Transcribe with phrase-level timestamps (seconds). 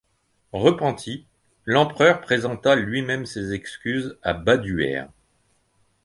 [0.53, 1.27] Repenti,
[1.63, 5.11] l’empereur présenta lui-même ses excuses à Baduaire.